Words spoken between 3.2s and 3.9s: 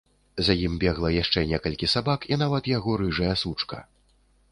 сучка.